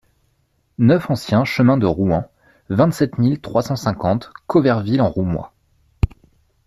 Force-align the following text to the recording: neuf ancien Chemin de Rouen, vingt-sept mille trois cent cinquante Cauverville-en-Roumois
neuf 0.79 1.11
ancien 1.11 1.43
Chemin 1.45 1.77
de 1.77 1.85
Rouen, 1.85 2.25
vingt-sept 2.69 3.19
mille 3.19 3.39
trois 3.39 3.61
cent 3.61 3.75
cinquante 3.75 4.33
Cauverville-en-Roumois 4.47 5.53